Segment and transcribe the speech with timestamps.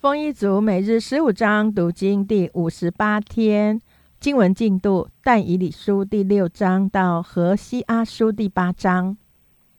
[0.00, 3.80] 丰一族每日十五章读经第五十八天
[4.20, 9.16] 经文进度：但以理书第六章到何西阿书第八章。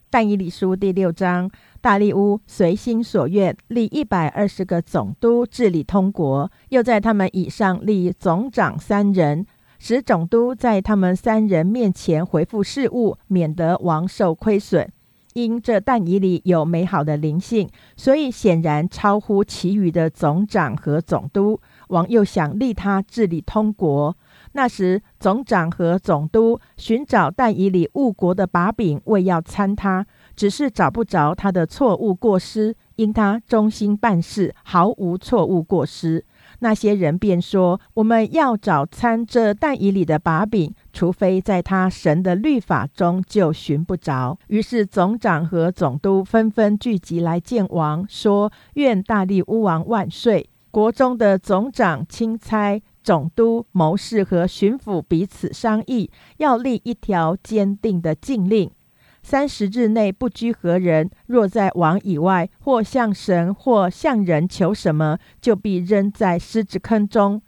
[0.10, 9.46] 但以理书第六章，大利乌随心所愿立一百二十个总督治理通国，又在他们以上立总长三人，
[9.78, 14.92] 使总督在他们三人面前回复事务，免得王受亏损。
[15.34, 21.60] 因这但以里有美好的灵性，所以显然超乎其余的总长和总督。
[21.90, 24.16] 王又想立他治理通国。
[24.54, 36.26] 那时，总长和总督寻找但以里误国的把柄，为要参他，只是找不着他的错误过失，因他忠心办事，毫无错误过失。
[36.60, 58.70] 那些人便说：“我们要找参这但以里的把柄，除非在他神的律法中就寻不着。”于是总长和总督纷纷聚集来见王，说：“愿大力乌王万岁！”国中的总长、钦差、总督、谋士和巡抚彼此商议，要立一条坚定的禁令。
[59.24, 67.42] 三十日内不拘何人，若在王以外，或向神或向人求什么，就必扔在狮子坑中。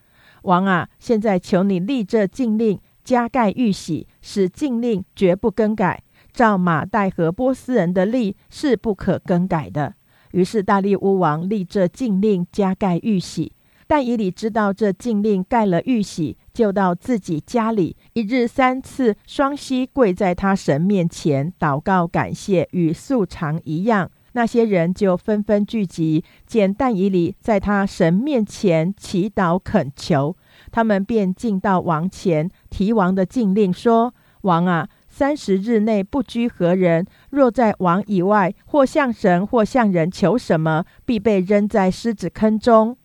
[0.44, 2.80] 王啊，现在求你立这禁令，
[3.12, 6.02] 加盖玉玺，使禁令绝不更改。
[6.32, 9.96] 照马代和波斯人的例是不可更改的。
[10.32, 13.52] 于是大利乌王立这禁令，加盖玉玺。
[13.86, 24.10] 但以理知道这禁令盖了玉玺，就到自己家里，一日三次双膝跪在他神面前祷告感谢，与素常一样。
[24.34, 30.38] 那些人就纷纷聚集，见但以理在他神面前祈祷恳求，
[30.72, 42.98] 他们便进到王前，提王的禁令说：“王啊，三十日内不拘何人，若在王以外，或向神或向人求什么，必被扔在狮子坑中。”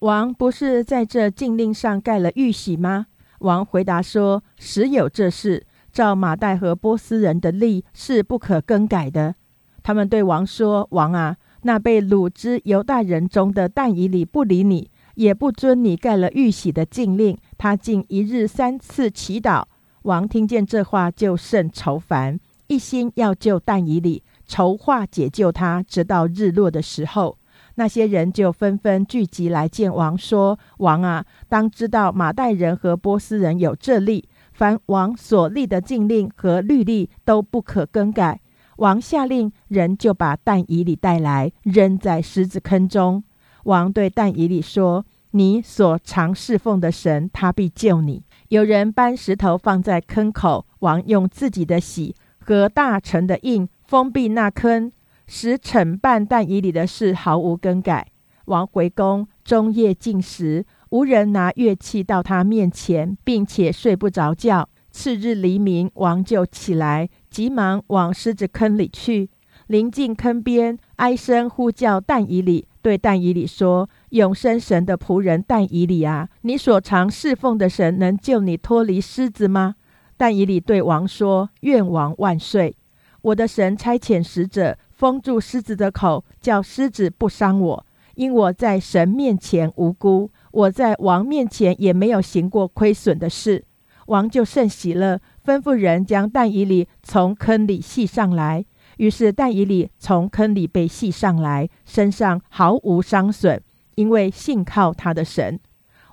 [0.00, 3.06] 王不是在这禁令上盖了玉玺吗？
[3.38, 9.34] 王回答说：“实有这事，照马代和波斯人的例是不可更改的。”
[9.82, 19.64] 他们对王说：“王啊，那被掳之犹大人中的但以理不理你，也不遵你盖了玉玺的禁令，他竟一日三次祈祷。”
[20.02, 27.38] 王听见这话，就甚愁烦，一心要救但以理，筹划解救他，直到日落的时候。
[27.76, 38.40] 那些人就纷纷聚集来见王，说：“王啊，当知道马代人和波斯人有这例，凡王所立的禁令和律例都不可更改。
[38.76, 43.24] 王下令，人就把但以里带来，扔在狮子坑中。
[43.64, 54.90] 王对但以里说：‘你所常侍奉的神，他必救你。’有人搬石头放在坑口，王用自己的喜和大臣的印封闭那坑。”
[55.26, 58.08] 使惩办但以里的事毫无更改。
[58.44, 64.68] 王回宫，终夜进食，无人拿乐器到他面前，并且睡不着觉。
[64.90, 69.30] 次日黎明，王就起来，急忙往狮子坑里去。
[69.66, 79.76] 临近坑边，哀声呼叫但以里，对但以里说：“永生神的仆人但以里啊，你所常侍奉的神能救你脱离狮子吗？”
[80.18, 82.76] 但以里对王说：“愿王万岁！
[83.22, 87.86] 我的神差遣使者。”封住狮子的口，叫狮子不伤我，
[88.16, 93.64] 因我在神面前无辜，我在王面前也没有行过亏损的事。
[94.08, 98.66] 王就甚喜乐，吩咐人将但以里从坑里系上来。
[98.98, 103.60] 于是但以里从坑里被系上来，身上毫无伤损，
[103.94, 105.58] 因为信靠他的神。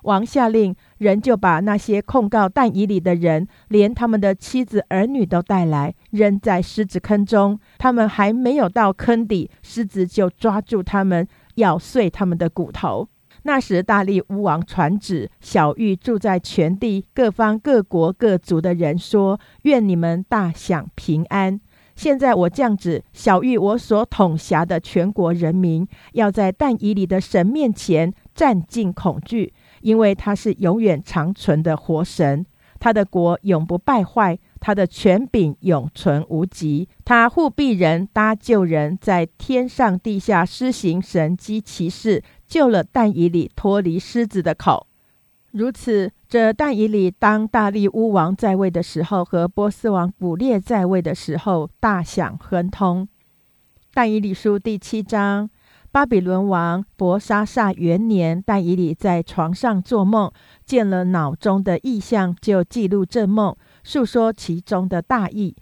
[0.02, 7.56] 王下令，人就把那些控告但以里的人，连他们的妻子儿女都带来，扔在狮子坑中。
[7.78, 13.08] 他们还没有到坑底，狮子就抓住他们，咬碎他们的骨头。
[13.44, 21.60] 那时，大力乌王传旨，小玉住在全地各方各国各族的人说：“愿你们大享平安。”
[22.02, 29.54] 现在我降旨，小玉我所统辖的全国人民，要在但以里的神面前战尽恐惧。
[29.82, 32.44] 因为他是永远长存的活神，
[32.80, 36.88] 他的国永不败坏，他的权柄永存无极。
[37.04, 44.88] 他护庇人，搭救人，在天上地下施行神机骑士，救了但以里脱离狮子的口。
[45.52, 53.06] 如此，这但以里当大力乌王在位的时候，和波斯王古列在位的时候，大享亨通。
[53.92, 55.50] 但以理书第七章。
[55.90, 60.32] 巴比伦王伯沙撒元年，但以理在床上做梦，
[60.64, 65.54] 见了脑中的异象，就记录这梦，述说其中的大意。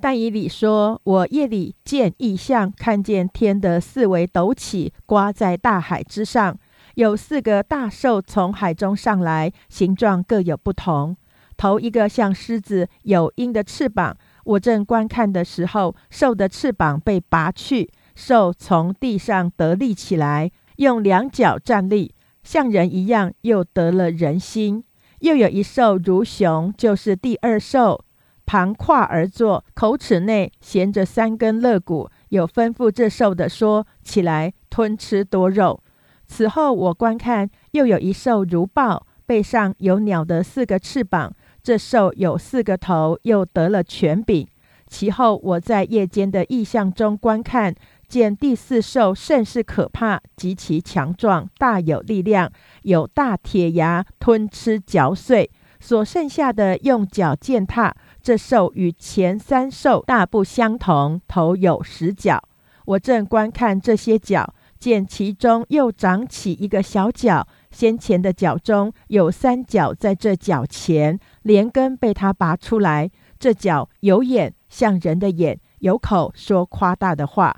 [0.00, 6.58] 但以理说：“我夜里见异象，看见天的四围陡起，刮在大海之上，
[6.98, 11.16] 有四个大兽从海中上来，形状各有不同。
[11.56, 14.16] 头一个像狮子，有鹰的翅膀。
[14.42, 22.12] 我正观看的时候，兽的翅膀被拔去，兽从地上得立起来，用两脚站立，
[22.42, 24.82] 像人一样，又得了人心。
[25.20, 28.04] 又有一兽如熊，就是第二兽，
[28.44, 32.10] 盘跨而坐，口齿内衔着三根肋骨。
[32.30, 35.80] 有吩咐这兽的说：“起来吞吃多肉。”
[36.28, 41.34] 此后我观看，又有一兽如豹，背上有鸟的四个翅膀。
[41.62, 44.46] 这兽有四个头，又得了权柄。
[44.86, 47.74] 其后我在夜间的意象中观看，
[48.06, 52.50] 见第四兽甚是可怕，极其强壮，大有力量，
[52.82, 55.50] 有大铁牙吞吃嚼碎。
[55.80, 57.94] 所剩下的用脚践踏。
[58.22, 62.42] 这兽与前三兽大不相同，头有十角。
[62.86, 73.10] 我正观看这些角，见其中又长起一个小角，先前的角中有三角，在这角前连根被它拔出来。
[73.38, 77.56] 这角有眼，像人的眼；有口，说夸大的话。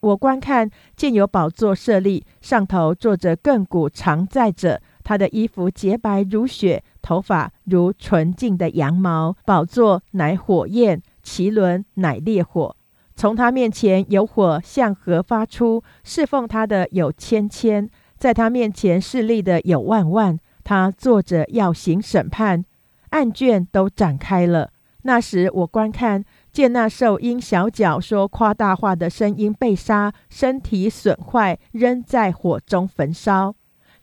[0.00, 4.80] 我观看，见有宝座设立，上头坐着亘古常在者。
[5.04, 9.36] 他的衣服洁白如雪，头发如纯净的羊毛。
[9.44, 12.76] 宝座乃火焰，其轮乃烈火。
[13.14, 17.88] 从他面前有火向河发出，侍奉他的有千千，
[18.18, 20.38] 在他面前侍立的有万万。
[20.64, 22.64] 他坐着要行审判，
[23.10, 24.70] 案卷都展开了。
[25.02, 33.54] 那时我观看，见那兽因小脚说夸大话的声音被杀，身体损坏，扔在火中焚烧。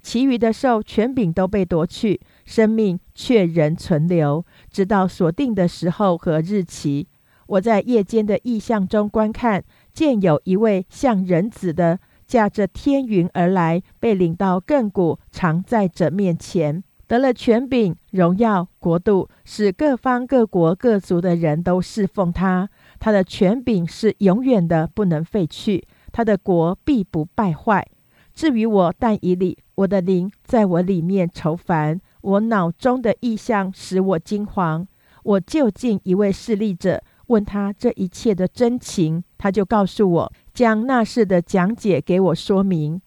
[0.01, 7.07] 其余的兽权柄都被夺去，生命却仍存留，直到锁定的时候和日期。
[7.49, 22.69] 我在夜间的异象中观看，见有一位像人子的驾着天云而来，被领到亘古常在者面前，得了权柄、荣耀、国度，使各方各国各族的人都侍奉他。
[22.99, 25.81] 他的权柄是永远的，不能废去；
[26.11, 27.87] 他的国必不败坏。
[28.35, 29.57] 至于我，但以理。
[29.73, 34.85] 我的灵在我里面愁烦，我脑中的意象使我惊惶。
[35.23, 43.01] 我就近一位势力者，问他这一切的真情，他就告诉我，将那事的讲解给我说明。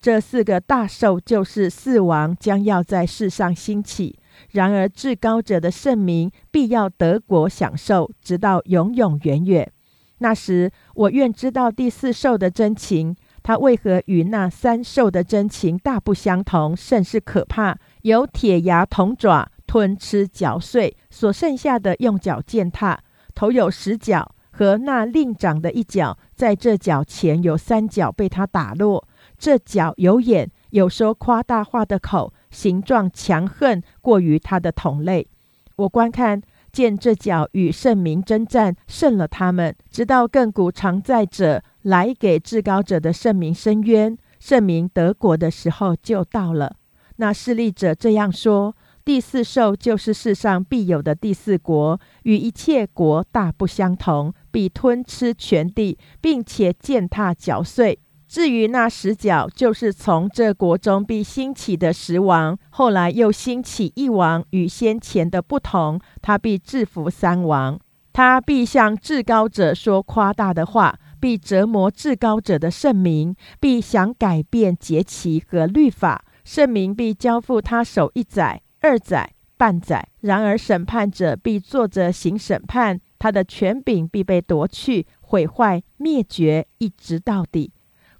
[0.00, 4.16] 这四个大兽就是四王，将要在世上兴起。
[4.52, 9.72] 然而至高者的圣名必要得国享受，直到永永远远。
[10.18, 13.16] 那时，我愿知道第四兽的真情。
[13.42, 17.78] 它为何与那三兽的真情大不相同，甚是可怕？
[18.02, 22.98] 有铁牙铜爪吞吃嚼碎，所剩下的用脚践踏。
[23.38, 29.06] 头有十角，和那另长的一角，在这角前有三角被他打落。
[29.38, 35.28] 这角有眼，有说夸大话的口，形状强横过于他的同类。
[35.76, 36.42] 我观看。
[36.70, 46.76] 见这角与圣明征战，胜了他们，直到亘古常在者来给至高者的圣明伸冤，圣明得国的时候就到了。
[47.16, 48.76] 那势力者这样说：
[49.08, 57.98] 第四兽就是世上必有的第四国，与一切国大不相同，必吞吃全地，并且践踏嚼碎。
[58.28, 67.80] 至于那十角，就是从这国中必兴起的十王，后来又兴起一王，与先前的不同，他必制服三王，
[68.12, 80.08] 他必向至高者说夸大的话，必折磨至高者的圣名，必想改变节期和律法，圣名必交付他手一载、二载、半载。
[80.20, 87.72] 然而审判者必坐着行审判，他的权柄必被夺去、毁坏、灭绝，一直到底。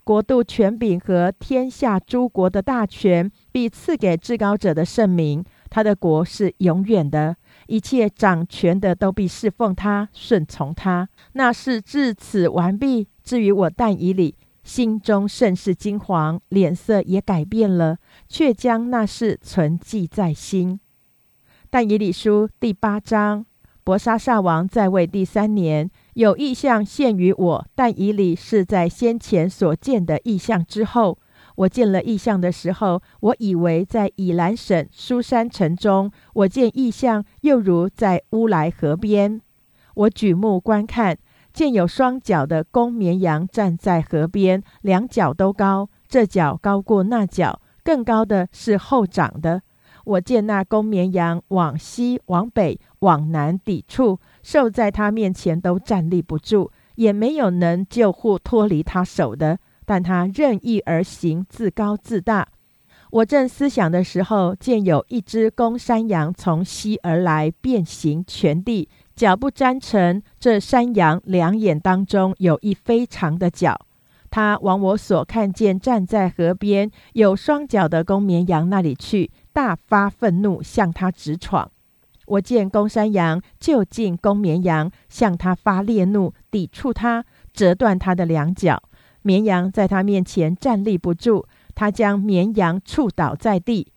[0.05, 5.45] 国度权柄和天下诸国的大权，必赐给至高者的圣名。
[5.69, 7.37] 他的国是永远的，
[7.67, 11.07] 一切掌权的都必侍奉他，顺从他。
[11.33, 13.07] 那是至此完毕。
[13.23, 14.35] 至于我但以理，
[14.69, 17.97] 心中甚是惊惶，脸色也改变了，
[18.29, 20.79] 却将那事存记在心。
[21.71, 23.47] 但以理书第八章，
[23.83, 25.91] 伯沙撒王在位第三年。
[26.13, 31.19] 有意象现于我，但以理是在先前所见的意象之后。
[31.57, 36.13] 我见了异象的时候，我以为在以兰省苏山城中。
[36.35, 39.41] 我见异象，又如在乌来河边。
[39.95, 41.17] 我举目观看，
[41.59, 49.61] 见有双脚的公绵羊站在河边，两脚都高，这脚高过那脚，更高的是后长的。
[50.05, 54.21] 我见那公绵羊往西、往北、往南抵触。
[54.41, 59.59] 兽在他面前都站立不住，也没有能救护脱离他手的。
[59.85, 62.47] 但他任意而行，自高自大。
[63.11, 70.23] 我正思想的时候，见有一只公山羊从西而来，遍行全地，脚不沾尘。
[70.39, 73.77] 这山羊两眼当中有一非常的角。
[74.31, 81.69] 它往我所看见站在河边有双脚的公绵羊那里去，大发愤怒，向他直闯。
[82.27, 88.81] 我见公山羊就近公绵羊，向他发烈怒，抵触他，折断他的两脚。
[89.23, 91.45] 绵羊在他面前站立不住，
[91.75, 93.89] 他将绵羊触倒在地，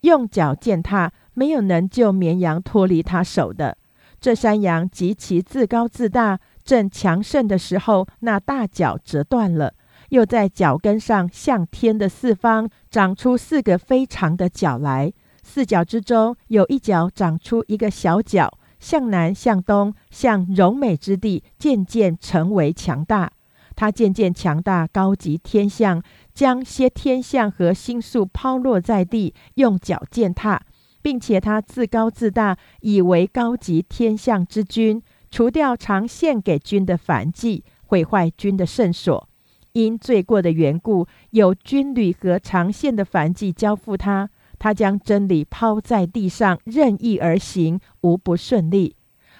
[0.00, 3.76] 用脚践踏，没有能救绵羊脱离他手的。
[4.24, 9.74] 这山羊极其自高自大，正强盛的时候，那大脚折断了，
[10.08, 15.12] 又在脚跟上向天的四方长出四个非常的角来。
[15.42, 18.50] 四角之中有一角长出一个小角，
[18.80, 23.30] 向南、向东、向柔美之地，渐渐成为强大。
[23.76, 26.02] 它渐渐强大，高级天象，
[26.32, 30.62] 将些天象和星宿抛落在地，用脚践踏，
[31.04, 39.28] 并且他自高自大，以为高级天象之君，除掉常献给君的凡祭，毁坏君的圣所。
[39.72, 44.30] 因罪过的缘故，有军旅和常献的凡祭交付他。
[44.58, 48.96] 他将真理抛在地上，任意而行，无不顺利。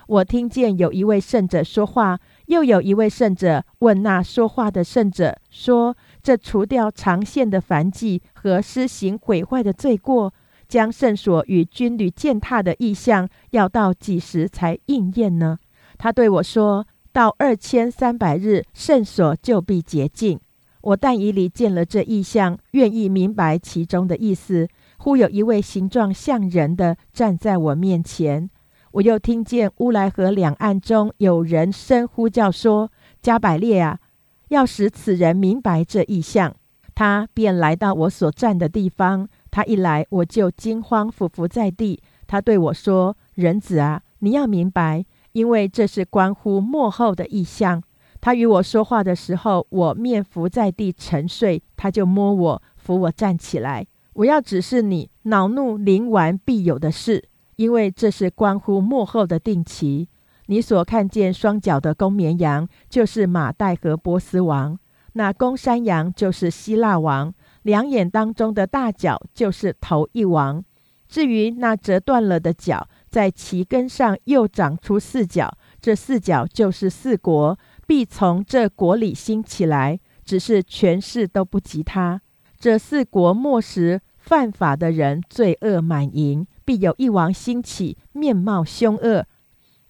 [0.07, 10.35] 我听见有一位圣者说话，又有一位圣者问那说话的圣者说：“这除掉长线的凡祭和施行毁坏的罪过，
[10.69, 15.59] 将圣所与军旅践踏的意象，要到几时才应验呢？”
[15.99, 20.41] 他对我说：“到二千三百日，圣所就必洁净。”
[20.83, 24.69] 我但以理见了这意象，愿意明白其中的意思。
[24.99, 28.51] 忽有一位形状像人的站在我面前，
[28.93, 32.91] 我又听见乌来河两岸中有人声呼叫说
[33.23, 33.99] ：“加百列啊，
[34.49, 36.55] 要使此人明白这意象。”
[36.95, 39.29] 他便来到我所站的地方。
[39.55, 42.03] 他一来，我就惊慌俯伏在地。
[42.27, 47.81] 他对我说：“人子啊，你要明白，因为这是关乎幕后的意象。”
[48.21, 53.87] 他与我说话的时候，我面伏在地沉睡，他就摸我，扶我站起来。
[54.15, 57.23] 我要指示你，恼怒临完必有的事，
[57.55, 60.09] 因为这是关乎幕后的定期。
[60.47, 64.75] 你所看见双脚的公绵羊，就是马代和波斯王；
[65.13, 67.33] 那公山羊就是希腊王。
[67.65, 70.65] 两眼当中的大角就是头一王。
[71.07, 82.21] 至于那折断了的角，在其根上又长出四角，这四角就是四国，必从这国里兴起来，只是权势都不及他。
[82.59, 89.27] 这四国末时犯法的人，罪恶满盈，必有一王兴起，面貌凶恶，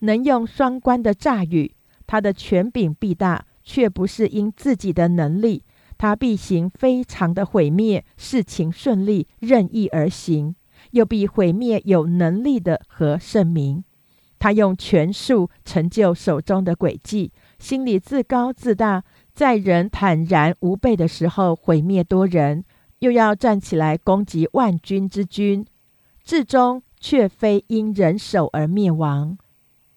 [0.00, 1.74] 能用双关的诈语。
[2.06, 5.64] 他的权柄必大，却不是因自己的能力。
[6.04, 10.54] 他必行非常的毁灭，事情顺利，任意而行，
[10.90, 13.82] 又必毁灭有能力的和圣明。
[14.38, 19.02] 他用权术成就手中的诡计，心里自高自大。
[19.32, 22.62] 在人坦然无备的时候，毁灭多人，
[22.98, 25.64] 又要站起来攻击万军之君，
[26.22, 29.38] 至终却非因人手而灭亡。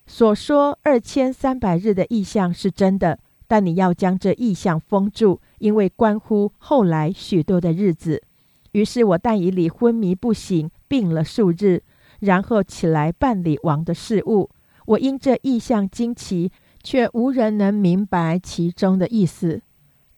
[0.05, 8.23] 所说二千三百日的意象是真的，但你要将这意象封住，因为关乎后来许多的日子。
[8.71, 11.81] 于是我但以理昏迷不醒，病了数日，
[12.19, 14.49] 然后起来办理王的事务。
[14.85, 16.51] 我因这意象惊奇。
[16.83, 19.61] 却无人能明白其中的意思。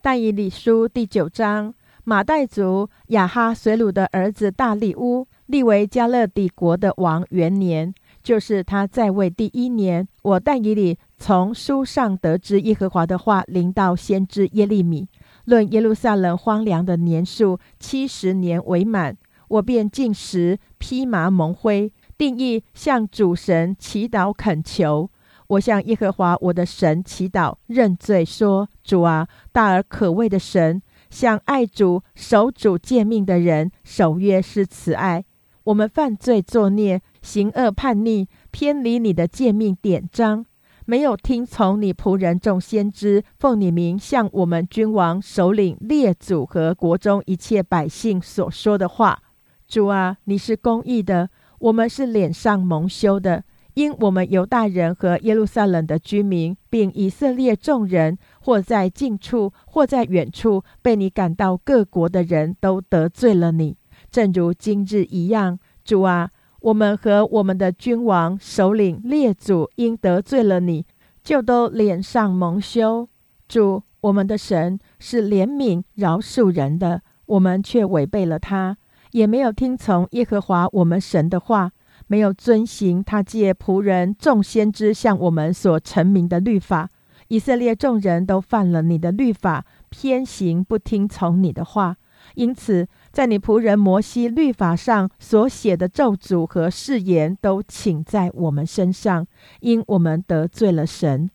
[0.03, 7.91] 但以理书第九章，马代族亚哈随鲁的儿子大利乌立为加勒底国的王元年，
[8.21, 10.07] 就是他在位第一年。
[10.21, 15.07] 我但以理从书上得知耶和华的话临到先知耶利米，
[15.49, 25.09] 论耶路撒冷荒凉的年数七十年为满，我便进食披麻蒙灰，定义向主神祈祷恳求。
[25.47, 30.79] 我向耶和华我的神祈祷认罪，说：“主啊，大而可畏的神，
[31.09, 35.25] 向爱主守主诫命的人守约是慈爱。
[35.63, 40.45] 我们犯罪作孽，行恶叛逆，偏离你的诫命典章，
[40.89, 49.21] 没有听从你仆人众先知奉你名向我们君王、首领、列祖和国中一切百姓所说的话。
[49.67, 51.29] 主啊，你是公义的，
[51.59, 53.43] 我们是脸上蒙羞的。”
[53.75, 63.77] 因我们犹大人和耶路撒冷的居民，并以色列众人，或在近处，或在远处，被你赶到各国的人都得罪了你，
[64.09, 65.59] 正如今日一样。
[65.85, 66.31] 主啊，
[66.61, 70.85] 我们和我们的君王、首领、列祖，因得罪了你，
[71.23, 73.07] 就都脸上蒙羞。
[73.47, 78.77] 主，我们的神是怜悯饶恕人的，我们却违背了他。
[79.11, 81.71] 也没有听从耶和华我们神的话，
[82.07, 86.89] 没有遵行他借仆人众先知向我们所成名的律法。
[87.29, 91.95] 以色列众人都犯了你的律法，偏行不听从你的话，
[92.35, 99.25] 因此在你仆人摩西律法上所写的咒诅和誓言，都请在我们身上，
[99.61, 101.29] 因我们得罪了神。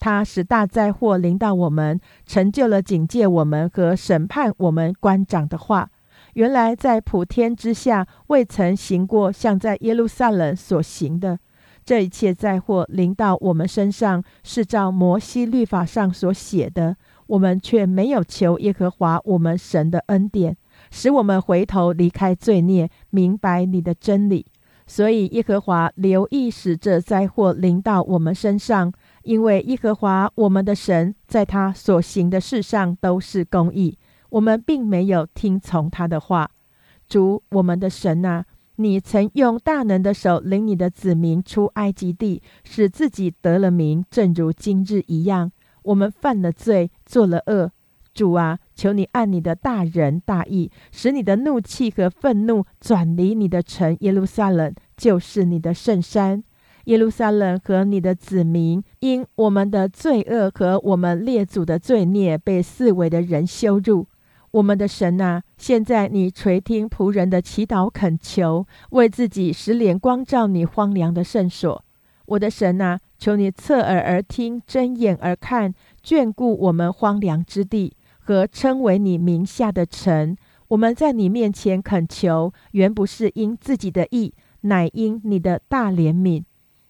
[0.00, 5.90] 他使大灾祸临到我们，成就了警戒我们和审判我们官长的话。
[6.34, 11.38] 原来在普天之下未曾行过像在耶路撒冷所行的。
[11.84, 16.96] 这一切灾祸临到我们身上，是照摩西律法上所写的。
[17.26, 20.56] 我们却没有求耶和华我们神的恩典，
[20.90, 24.46] 使我们回头离开罪孽，明白你的真理。
[24.86, 28.92] 所以耶和华留意使这灾祸临到我们身上，
[29.22, 33.98] 因为耶和华我们的神在他所行的事上都是公义。
[34.30, 36.50] 我们并没有听从他的话。
[37.06, 38.44] 主我们的神啊！
[38.76, 45.50] 你曾用大能的手领你的子民出埃及地，使自己得了名，正如今日一样。
[45.82, 47.72] 我们犯了罪，做了恶。
[48.14, 56.44] 主啊，求你按你的大仁大义，使你的怒气和愤怒转离你的城耶路撒冷，就是你的圣山。
[56.84, 64.06] 耶路撒冷和你的子民，因我们的罪恶和我们列祖的罪孽，被四围的人羞辱。
[64.52, 71.84] 我们的神啊，现在你垂听仆人的祈祷恳求，为自己使脸光照你荒凉的圣所。
[72.26, 77.92] 我的神啊，求你侧耳而听，睁眼而看，眷顾我们荒凉之地
[78.28, 80.36] 和称为你名下的臣。
[80.68, 86.44] 我们在你面前恳求，原不是因自己的意，乃因你的大怜悯。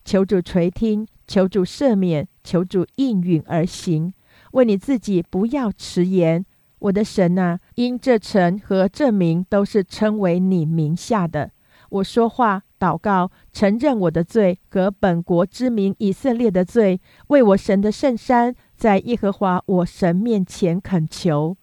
[0.04, 4.12] 求主垂听，求主赦免，求主应允而行。
[4.54, 6.44] 为你自己不要迟延。
[6.80, 11.52] 我的神啊，因这臣和这名都是称为你名下的。
[11.90, 21.56] 我说话、祷告、承认我的罪和本国之名以色列的罪，为我神的圣山，在耶和华我神面前恳求。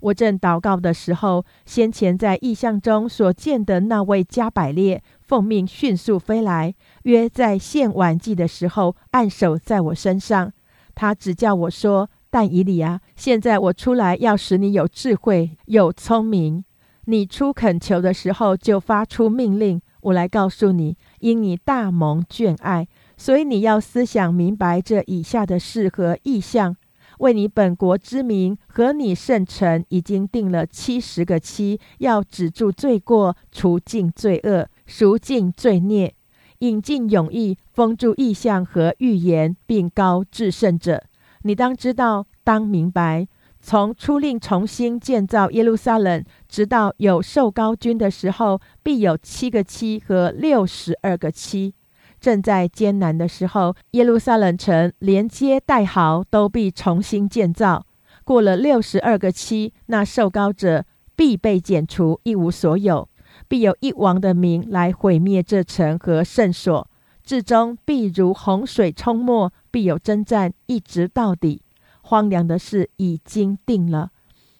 [0.00, 10.52] 我正祷告的时候，先前在异象中所见的那位加百列，奉命迅速飞来，约在献晚祭的时候，按手在我身上。
[10.94, 12.08] 他只叫我说。
[12.34, 16.64] 但以理啊，现在我出来要使你有智慧、有聪明。
[17.04, 19.82] 你出恳求的时候，就发出命令。
[20.00, 26.76] 我来告诉你，因你大蒙眷爱，所以你要思想明白这以下的事和意象。
[27.18, 36.14] 为你本国之名和你圣城，已经定了七十个期，要止住罪过，除尽罪恶，赎尽罪孽，
[36.60, 41.04] 引进永义，封住意象和预言，并高至圣者。
[41.42, 43.28] 你当知道，当明白，
[43.60, 51.74] 从初令重新建造耶路撒冷，直到有受高君的时候，必有七个七和六十二个七。
[52.22, 57.84] 正在艰难的时候，耶路撒冷城连接带壕都必重新建造。
[58.22, 60.84] 过了六十二个期，那受高者
[61.16, 63.08] 必被剪除，一无所有。
[63.48, 66.88] 必有一王的名来毁灭这城和圣所。
[67.24, 71.62] 至终必如洪水冲没，必有征战，一直到底。
[72.02, 74.10] 荒凉的事已经定了，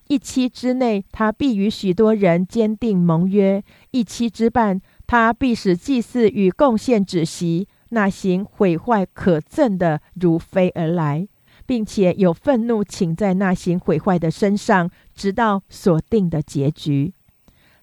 [0.09, 4.81] 一期之内，他必与许多人坚定盟约；一期之半，
[5.12, 7.68] 他必使祭祀与贡献止息。
[7.90, 11.29] 那行毁坏可憎的如飞而来，
[11.66, 17.12] 并且有愤怒请在那行毁坏的身上，直到所定的结局。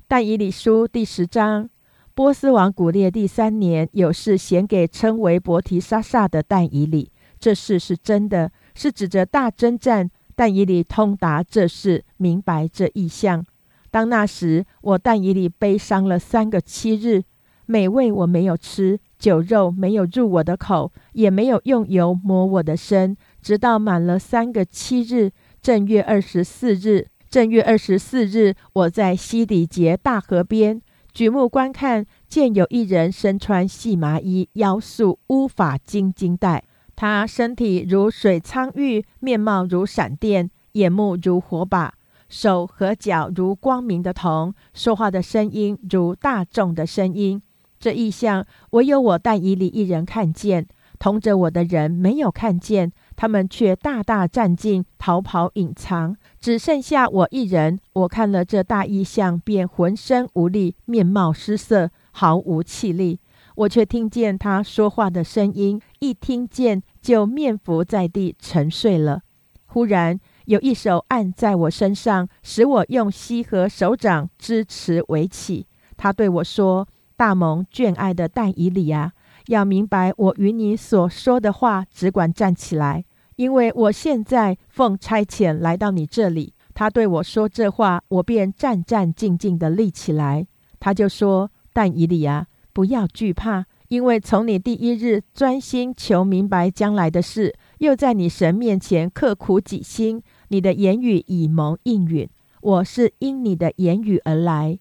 [0.08, 1.70] 但以理书第十章。
[2.15, 7.12] 波斯王古列第三年，有事显给称为伯提沙撒的但以理。
[7.39, 10.10] 这事是真的，是指着大征战。
[10.36, 13.46] 但以理通达这事，明白这意象。
[13.91, 17.23] 当那时，我但以里悲伤了三个七日，
[17.65, 27.08] 美味我没有吃，酒肉没有入我的口，也没有用油抹我的身，直到满了三个七日，正月二十四日。
[27.30, 30.82] 正月二十四日，我在西底节大河边。
[31.13, 36.63] 举目观看，见有一人身穿细麻衣，腰束乌发金金带。
[36.95, 41.93] 他身体如水苍玉，面貌如闪电，眼目如火把，
[42.30, 44.54] 手和脚如光明的铜。
[44.74, 47.42] 说话的声音如大众的声音。
[47.80, 50.68] 这异象，唯有我但以里一人看见，
[51.00, 52.92] 同着我的人没有看见。
[53.15, 57.80] 他们却大大战尽，逃跑隐藏，只剩下我一人。
[57.94, 63.20] 我看了这大异象，便浑身无力，面貌失色，毫无气力。
[63.56, 69.22] 我却听见他说话的声音，一听见就面伏在地沉睡了。
[69.65, 75.68] 忽然有一手按在我身上，使我用膝和手掌支持围起。
[75.96, 79.12] 他对我说：“大蒙眷爱的但以理啊，
[79.46, 90.48] 要明白我与你所说的话，只管站起来，因为我现在奉差遣来到你这里。”他对我说这话，我便战战兢兢地立起来。
[90.80, 102.30] 他就说：“但以理啊，不要惧怕，因为从你第一日专心求明白将来的事，又在你神面前刻苦己心，你的言语以蒙应允。
[102.62, 104.78] 我是因你的言语而来。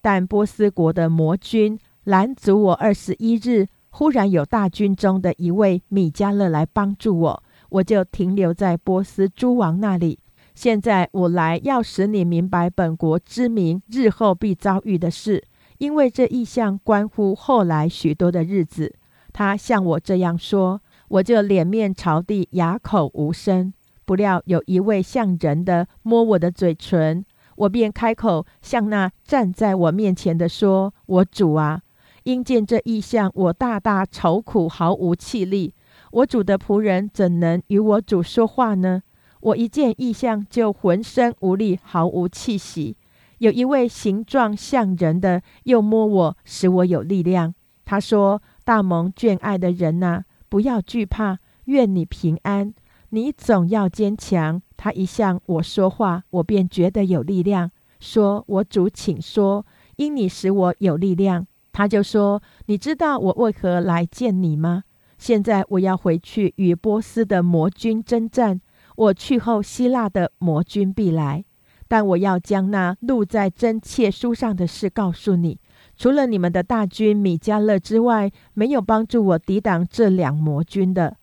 [0.00, 10.18] 但波斯国的魔君拦阻我二十一日，忽然有大军中的一位米迦勒来帮助我，我就停留在波斯诸王那里。”
[10.54, 15.44] 现在我来要使你明白本国之民日后必遭遇的事，
[15.76, 18.94] 因为这意象关乎后来许多的日子。
[19.34, 23.74] 他向我这样说，我就脸面朝地，哑口无声。
[24.06, 27.24] 不料有一位像人的摸我的嘴唇，
[27.56, 31.82] 我便开口向那站在我面前的说：“我主啊，
[32.22, 35.74] 因见这意象，我大大愁苦，毫无气力。
[36.12, 39.02] 我主的仆人怎能与我主说话呢？”
[39.40, 42.96] 我一见异象，就浑身无力，毫无气息。
[43.38, 47.54] 有一位形状像人的，又摸我，使我有力量。
[47.84, 52.72] 他说：“大蒙眷爱的人呐，不要惧怕，愿你平安。
[53.16, 57.70] 你总要坚强。”他一向我说话，我便觉得有力量。
[57.98, 59.64] 说：“我主，请说，
[59.96, 64.84] 因你使我有力量。”他就说：“你知道我为何来见你吗？
[65.16, 68.60] 现在我要回去与波斯的魔军征战。”
[68.96, 71.44] 我去后，希腊的魔军必来，
[71.88, 75.58] 但我要将那录在真切书上的事告诉你。
[75.96, 81.16] 除了你们的大军米迦勒之外，没有帮助我抵挡这两魔军的。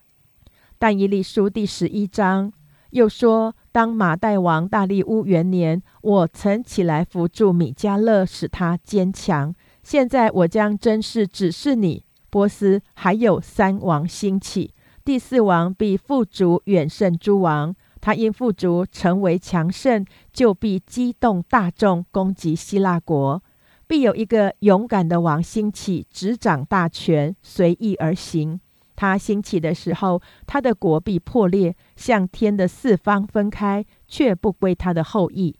[0.83, 2.51] 但以理书第十一章
[2.89, 9.55] 又说：当马代王大利乌元年，我曾起来扶助米迦勒，使他坚强。
[9.81, 14.73] 现在我将真事指示你，波斯还有三王兴起。
[15.05, 23.41] 第四王必富足远胜诸王，他因富足成为强盛，就必激动大众攻击希腊国。
[23.87, 28.59] 必有一个勇敢的王兴起，执掌大权，随意而行。
[28.95, 35.55] 他兴起的时候，他的国必破裂，向天的四方分开，却不归他的后裔。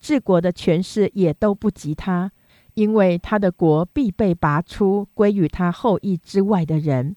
[0.00, 2.30] 治国的权势也都不及他，
[2.74, 7.16] 因为他的国必被拔出，归于他后裔之外的人。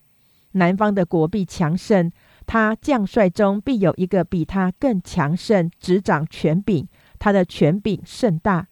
[0.53, 2.11] 南方的国必强盛，
[2.45, 6.87] 他将帅中必有一个比他更强盛，执掌权柄，
[7.19, 8.67] 他的权柄甚大。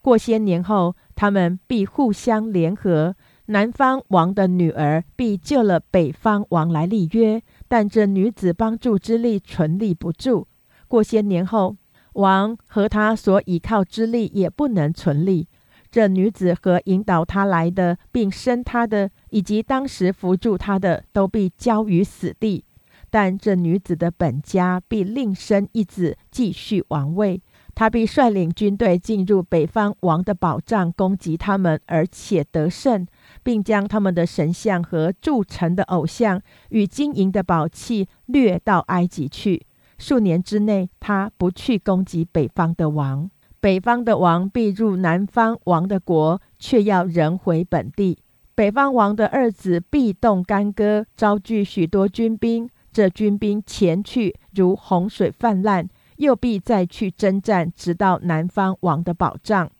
[0.00, 3.14] 过些年后，他们必互相联合，
[3.50, 10.46] 南方王的女儿必救了北方王来立约，但这女子帮助之力存立不住。
[10.86, 11.76] 过些年后，
[12.12, 15.48] 王和他所倚靠之力也不能存立。
[15.90, 22.64] 这女子和引导他来的，并生他的，以及当时扶助他的，都必交于死地。
[23.10, 27.42] 但这女子的本家必另生一子，继续王位。
[27.80, 33.06] 他必率领军队进入北方王的宝藏，攻击他们，而且得胜，
[33.42, 39.64] 并将他们的神像和铸成的偶像与金银的宝器掠到埃及去。
[39.96, 43.30] 数年之内，他不去攻击北方的王。
[43.60, 48.18] 北方的王必入南方王的国，却要人回本地。
[48.54, 52.68] 北方王的二子必动干戈，招聚许多军兵。
[52.92, 55.88] 这军兵前去如洪水泛滥，
[56.20, 59.70] 又必再去征战，直到南方王的保障。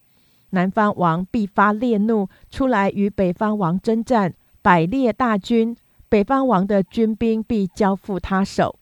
[0.49, 5.77] 南方王必发烈怒，出来与北方王征战，百列大军。
[6.09, 8.77] 北方王的军兵必交付他手。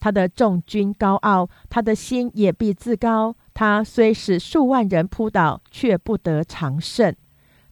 [0.00, 3.34] 他的众军高傲，他的心也必自高。
[3.54, 7.14] 他虽使数万人扑倒，却不得长胜。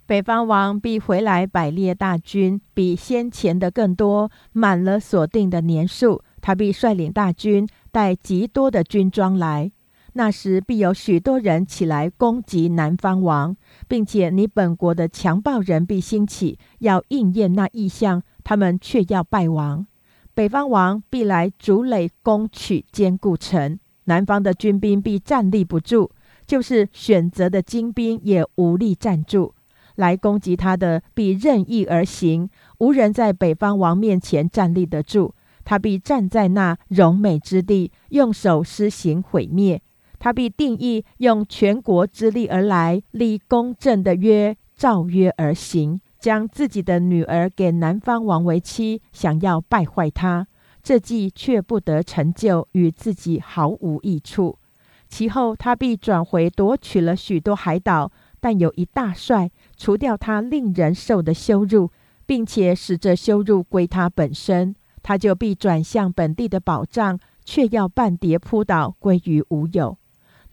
[0.07, 6.23] 北方王必回来，百列大军比先前的更多，满了所定的年数。
[6.43, 9.73] 他必率领大军，带极多的军装来。
[10.15, 13.57] 那时必有许多人起来攻击南方王，
[13.89, 19.87] 并且你本国的强暴人必兴起，要应验那意象，他们却要败亡。
[20.35, 23.79] 北方王必来逐垒攻取坚固城。
[24.05, 26.11] 南方的军兵必站立不住，
[26.47, 29.55] 就是选择的精兵也无力站住。
[29.95, 35.35] 来攻击他的必任意而行，无人在北方王面前站立得住。
[35.65, 39.81] 他必站在那荣美之地，用手施行毁灭。
[40.19, 50.47] 他必定义用全国之力而来，立公正的约，照约而行，将自己的女儿给南方王为妻，想要败坏他。
[50.83, 54.59] 这计却不得成就，与自己毫无益处。
[55.09, 61.91] 其后他必转回夺取了许多海岛，但有一大帅除掉他令人受的羞辱，
[62.27, 69.99] 并且使这羞辱归他本身，他就必转向本地的保障，却要半跌扑倒，归于无有。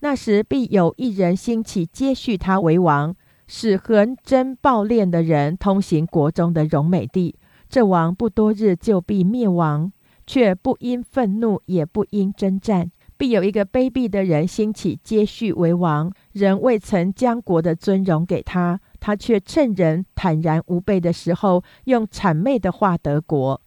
[0.00, 3.14] 那时必有一人兴起接续他为王，
[3.46, 7.36] 使横征暴敛的人通行国中的荣美地。
[7.68, 9.92] 这王不多日就必灭亡，
[10.26, 12.90] 却不因愤怒，也不因征战。
[13.16, 23.60] 必有一个卑鄙的人兴起接续为王，人未曾将国的尊荣给他，他却趁人坦然无备的时候，用谄媚的话得国。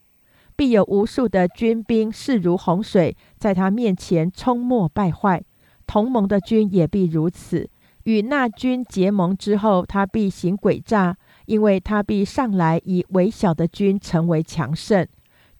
[0.56, 5.42] 必有无数的军兵势如洪水，在他面前冲没败坏。
[5.86, 7.68] 同盟的军也必如此，
[8.04, 15.06] 与那军结盟之后，他必行诡诈，因为他必上来以微小的军成为强盛。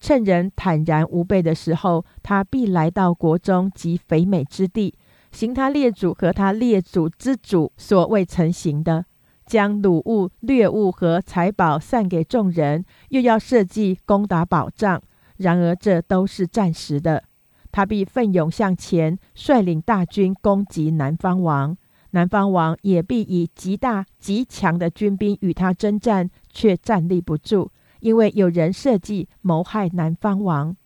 [0.01, 4.95] 趁人坦然无备的时候，他必来到国中及肥美之地，
[5.33, 9.07] 行他列祖和他列祖之主所未曾行的，
[9.47, 15.03] 将掳物、掠物和财宝散给众人，又要设计攻打保障。
[15.37, 17.25] 然而这都是暂时的。
[17.73, 21.77] 他必奋勇向前，率领大军攻击南方王。
[22.11, 30.77] 南方王也必以极大极强的军兵与他征战，却站立不住，因为有人设计谋害南方王。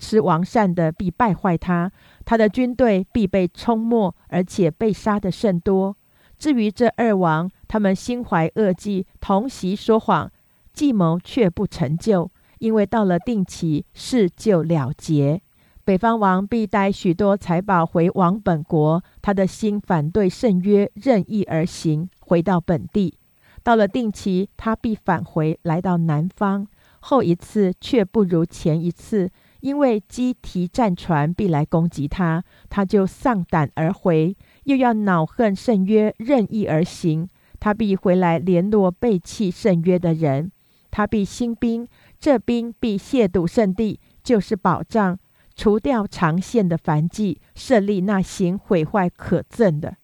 [0.00, 1.92] 吃王膳的必败坏他，
[2.24, 5.96] 他的军队必被冲没，而且被杀的甚多。
[6.42, 10.28] 至于这二王，他们心怀恶计，同席说谎，
[10.72, 15.40] 计谋却不成就，因为到了定期，事就了结。
[15.84, 23.16] 北方王必带许多财宝回王本国，他的心反对圣约，任意而行，回到本地。
[23.62, 26.66] 到了定期，他必返回，来到南方。
[27.04, 37.28] 后一次却不如前一次，因为机提战船必来攻击他，他就丧胆而回，又要恼恨圣约，任意而行。
[37.60, 40.50] 他必回来联络背弃圣约的人，
[40.90, 41.86] 他必兴兵，
[42.18, 45.18] 这兵必亵渎圣地，就是保障。
[45.54, 49.96] 除掉长线的凡迹，设立那行毁坏可憎的、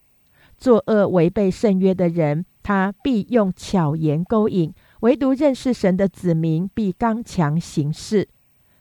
[0.59, 8.29] 作恶违背圣约的人，他必用巧言勾引；唯独认识神的子民，必刚强行事。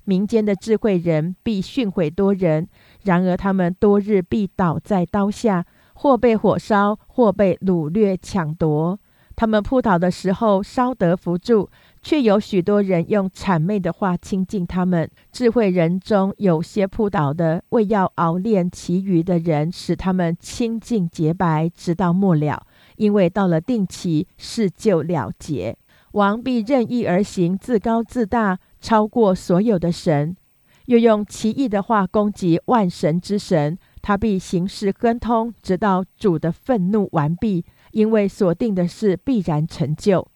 [0.08, 2.70] 民间的智慧人必训诲多人，
[3.04, 5.66] 然而他们多日必倒在刀下，
[5.96, 8.98] 或被火烧，或被掳掠抢夺。
[9.36, 11.70] 他们扑倒的时候，稍得扶助。
[12.02, 15.12] 却有许多人用谄媚的话亲近他们。
[15.30, 22.66] 智慧人中有些扑倒的，为要熬练其余的人，使他们清净洁白，直到末了。
[22.96, 25.78] 因为到了定期，事就了结。
[26.14, 30.36] 王必任意而行，自高自大，超过所有的神，
[30.86, 33.78] 又用奇异的话攻击万神之神。
[34.02, 37.66] 他必行事亨通，直到主的愤怒完毕。
[37.92, 40.28] 因为所定的事必然成就。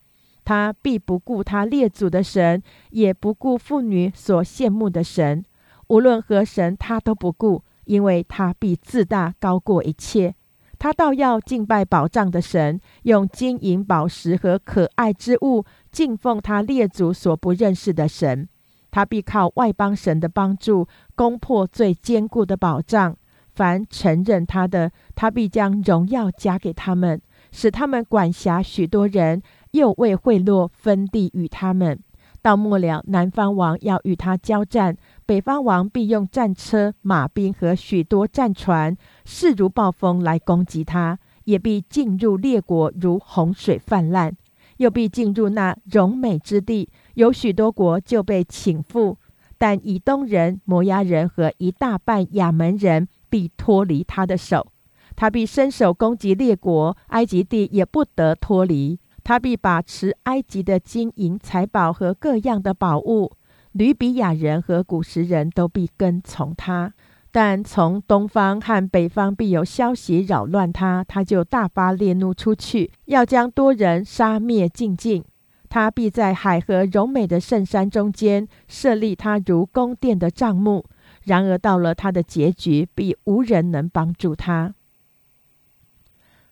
[0.44, 5.44] 他必不顾他列祖的神，也不顾妇女所羡慕的神，
[5.88, 10.34] 无论何神，他都不顾，因为他必自大高过一切。
[10.78, 18.48] 他倒要敬拜宝藏的神，用金银宝石和可爱之物敬奉他列祖所不认识的神。
[18.90, 23.16] 他必靠外邦神的帮助攻破最坚固的保障。
[23.54, 27.20] 凡承认他的，他必将荣耀加给他们，
[27.52, 29.42] 使他们管辖许多人。
[29.72, 31.98] 又为贿赂分地与他们，
[32.42, 44.36] 到末了，南方王要与他交战，北方王必用战车、马兵和许多战船，势如暴风来攻击他，也必进入列国如洪水泛滥，
[44.78, 49.18] 又必进入那荣美之地，有许多国就被请赴，
[49.58, 54.66] 但以东人、摩押人和一大半亚门人必脱离他的手，
[55.14, 58.98] 他必伸手攻击列国，埃及地也不得脱离。
[59.24, 63.30] 他必把持埃及的金银财宝和各样的宝物，
[63.70, 66.92] 吕比亚人和古时人都必跟从他。
[67.34, 75.24] 但从东方和北方必有消息扰乱他，他就大发烈怒出去，要将多人杀灭尽尽。
[75.70, 80.84] 他必在海河柔美的圣山中间设立他如宫殿的帐幕。
[81.24, 84.74] 然而到了他的结局，必无人能帮助他。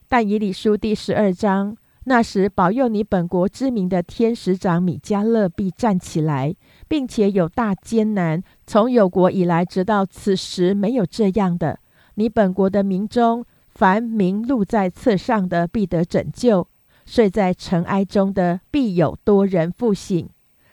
[0.08, 1.76] 但以理书第十二章。
[2.04, 6.54] 那时，保佑你本国知名的天使长米迦勒必站起来，
[6.90, 8.42] 并且有大艰难。
[8.66, 11.78] 从有国以来，直到此时，没有这样的。
[12.16, 16.66] 你本国的民中，凡名录在册上的，必得拯救；
[17.06, 20.28] 睡在尘埃中的，必有多人复醒。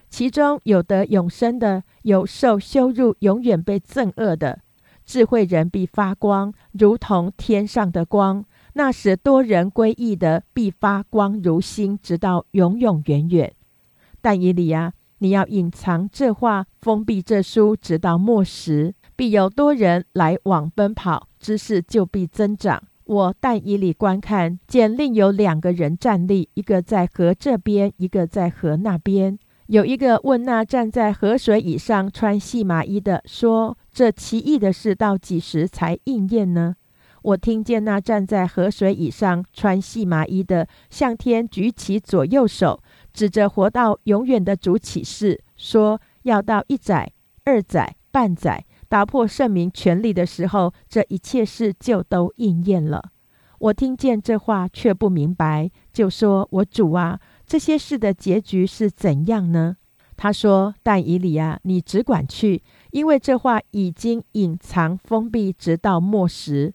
[0.10, 4.62] 其中有得永生的，有受羞辱、永远被憎恶的。
[5.06, 8.44] 智慧人必发光，如同天上的光。
[8.74, 13.54] 那时多人归义的必发光如星，直到永永远远。
[14.20, 22.84] 但以理啊，你要隐藏这话，封闭这书，直到末时，必有多人来往奔跑，知识就必增长。
[23.06, 29.40] 我但以里观看，见另有两个人站立，一个在河这边，一个在河那边。
[29.68, 36.76] 有一个问那站在河水以上穿细麻衣的说：“这奇异的事到几时才应验呢？”
[37.24, 42.82] 我听见那站在河水以上穿细麻衣的向天举起左右手，
[43.18, 47.12] 指着活到永远的主起誓，说：“要到一载、
[47.46, 53.04] 二载、半载，打破圣明权力的时候，这一切事就都应验了。”
[53.58, 59.78] 我听见这话却不明白，就说：“我主啊！”这些事的结局是怎样呢？
[60.16, 66.72] 他说：“但以理啊，你只管去，因为这话已经隐藏封闭，直到末时，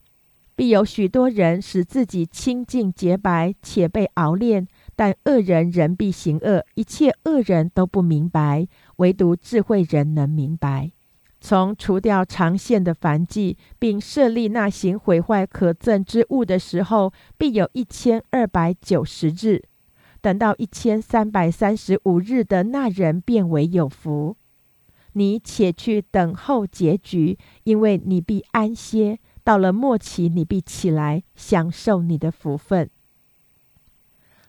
[0.57, 4.67] 必有许多人使自己清净洁白，且被熬炼。
[5.03, 10.93] 但恶人人必行恶，一切恶人都不明白，唯独智慧人能明白。
[11.41, 19.65] 从除掉长线的凡迹，并设立那行毁坏可憎之物的时候，必有一千二百九十日。”
[20.23, 24.37] 等到一千三百三十五日的那人变为有福，
[25.15, 29.19] 你且去等候结局，因为你必安歇。
[29.43, 32.88] 到了末期，你必起来享受你的福分。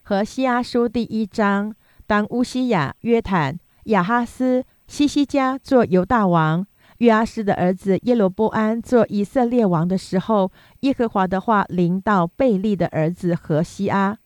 [0.06, 1.74] 和西阿书第一章，
[2.06, 14.18] 当乌西雅、约坦、亚哈斯、西西加做犹大王，约阿斯的儿子耶罗波安做以色列王的时候，耶和华的话临到贝利的儿子何西阿。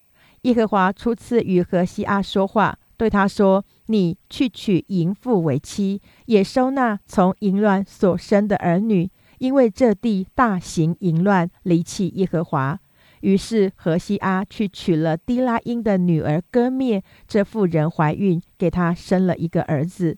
[0.42, 12.80] 耶和华初次与何西阿说话，对他说：“你去娶淫妇为妻，也收纳从淫乱所生的儿女，因为这地大行淫乱，离弃耶和华。”
[13.28, 20.18] 于是何西阿去娶了低拉因的女儿割灭，这妇人怀孕，给他生了一个儿子。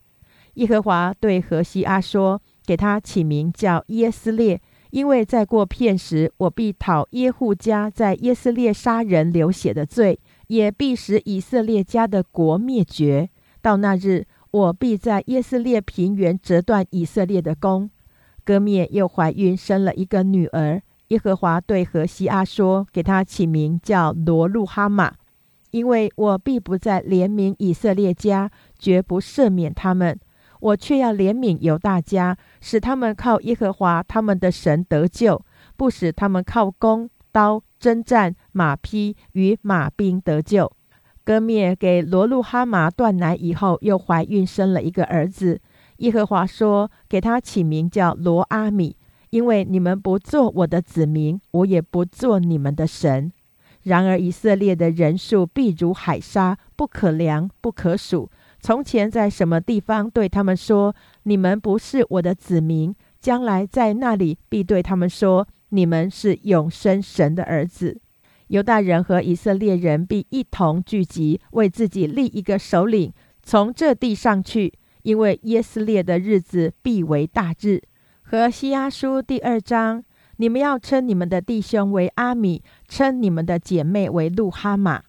[0.54, 13.28] 耶和华对何西阿说：“给他起名叫耶斯列。”因为在过片时，我必讨耶户家在耶斯列杀人流血的罪，也必使以色列家的国灭绝。
[13.60, 17.90] 到那日，我必在耶斯列平原折断以色列的弓。
[18.46, 20.84] 割灭又怀孕生了一个女儿。
[21.10, 25.14] 耶和华对何西阿说：“给他起名叫罗路哈马，
[25.70, 30.20] 因为我必不再怜悯以色列家，绝不赦免他们。”
[30.62, 35.42] 我却要怜悯犹大家，使他们靠耶和华他们的神得救，
[35.78, 40.70] 不使他们靠弓刀征战马匹与马兵得救。
[41.24, 45.62] 割灭给罗路哈麻断奶以后，又怀孕生了一个儿子。
[46.00, 48.98] 耶和华说：“给他起名叫罗阿米，
[49.30, 53.32] 因为你们不做我的子民，我也不做你们的神。
[53.84, 58.30] 然而以色列的人数必如海沙，不可量，不可数。”
[58.62, 68.02] 从前在什么地方对他们说：“你们不是我的子民。”将来在那里必对他们说：“你们是永生神的儿子。”
[68.48, 77.82] 犹大人和以色列人必一同聚集，为自己立一个首领，从这地上去，因为耶斯列的日子必为大日。
[78.32, 80.04] 和西阿书第二章，
[80.38, 85.02] 你们要称你们的弟兄为阿米，称你们的姐妹为路哈玛。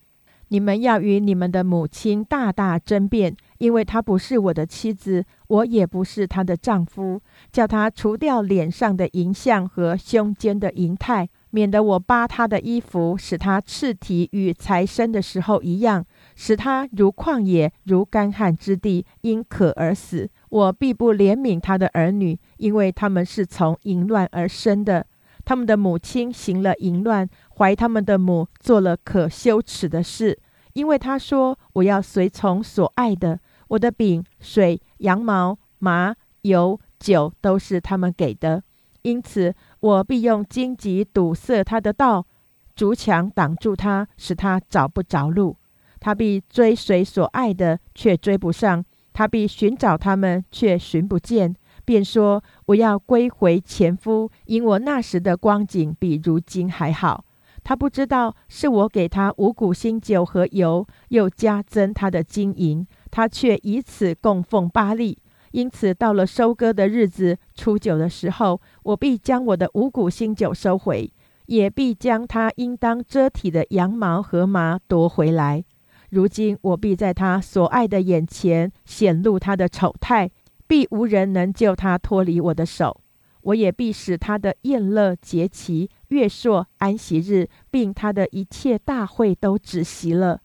[0.49, 7.21] 你们要与你们的母亲大大争辩，因为她不是我的妻子，我也不是她的丈夫。
[7.53, 16.03] 叫她除掉脸上的银像和胸间的银态，免得我扒她的衣服，使她赤体与财生的时候一样，
[16.43, 20.27] 使他如旷野，如干旱之地，因渴而死。
[20.49, 25.07] 我必不怜悯他的儿女，因为他们是从淫乱而生的。
[25.45, 30.39] 他们的母亲行了淫乱，怀他们的母做了可羞耻的事，
[30.73, 38.63] 因为他说：“我要随从所爱的，我的饼、水、羊毛、麻、油、酒都是他们给的。
[39.03, 42.27] 因此，我必用荆棘堵塞他的道，
[42.75, 45.59] 竹墙挡住他，使他找不着路。
[46.01, 48.83] 他必追随所爱的，却追不上；
[49.13, 57.25] 他必寻找他们，却寻不见。”便说：“我要归回前夫，因我那时的光景比如今还好。
[57.65, 65.19] 他不知道是我给他五谷新酒和油，又加增他的金银，他却以此供奉巴利。
[65.51, 71.13] 因此，到了收割的日子，初九的时候，我必将我的五谷新酒收回，
[71.47, 75.65] 也必将他应当遮体的羊毛和麻夺回来。
[76.11, 80.31] 如今，我必在他所爱的眼前显露他的丑态。”
[80.71, 83.01] 必无人能救他脱离我的手，
[83.41, 90.41] 我也必使他的宴乐节期月朔安息日，并他的一切大会都止息了。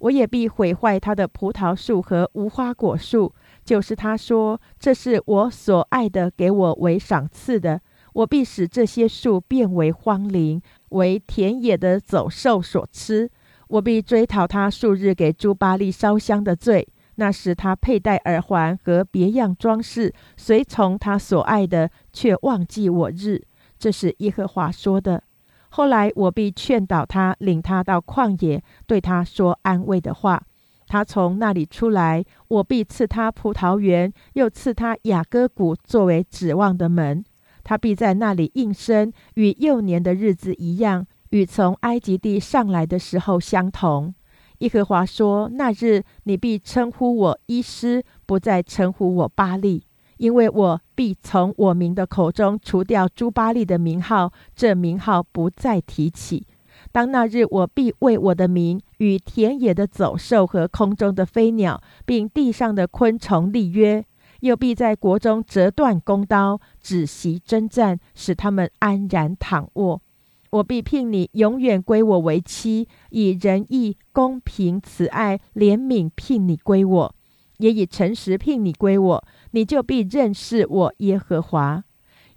[0.00, 7.80] 我也必毁坏他的葡萄树和无花果树，就是他说这是我所爱的，给我为赏赐的。
[8.12, 10.60] 我必使这些树变为荒林，
[10.90, 13.30] 为田野的走兽所吃。
[13.70, 16.86] 我必追讨他数日给朱巴利烧香的罪。
[17.14, 23.42] 那时他佩戴耳环和别样装饰，随从他所爱的，却忘记我日。
[23.78, 25.22] 这是耶和华说的。
[25.68, 30.42] 后来我必劝导他，领他到旷野，对他说安慰的话。
[30.88, 37.24] 他从那里出来，我必赐他葡萄园，又赐他雅各谷作为指望的门。
[37.62, 44.14] 他必在那里应声，与幼年的日子一样，与从埃及地上来的时候相同。
[44.58, 49.84] 耶和华说：那日你必称呼我伊斯，不再称呼我巴利。
[50.18, 56.46] 因为我必从我名的口中除掉朱巴利的名号，这名号不再提起。
[56.92, 64.04] 当那日，我必为我的名与田野的走兽和空中的飞鸟，并地上的昆虫立约，
[64.40, 70.02] 又必在国中折断弓刀，止息征战，使他们安然躺卧。
[70.50, 77.14] 我必聘你永远归我为妻，以仁义、公平、慈爱、怜悯聘你归我。
[77.58, 81.84] 也以诚实聘你归我，你就必认识我耶和华。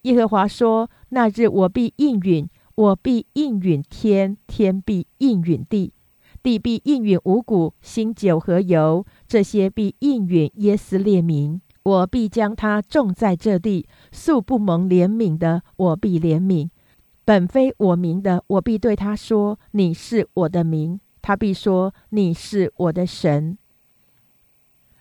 [0.02, 5.94] 耶和华说：那日我必应允，我必应允天，天必应允地，
[6.44, 11.62] 地必应允五谷、新酒和油，这些必应允耶斯列民。
[11.84, 16.68] 我必将他种在这地，素不蒙怜悯的，我必怜悯；
[17.26, 21.00] 本非我名的，我必对他说：你是我的名。
[21.22, 23.58] 他必说：你是我的神。